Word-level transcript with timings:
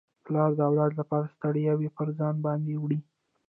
پلار 0.25 0.49
د 0.55 0.59
اولاد 0.69 0.91
لپاره 0.99 1.31
ستړياوي 1.35 1.89
پر 1.97 2.07
ځان 2.19 2.35
باندي 2.45 2.75
وړي. 2.77 2.99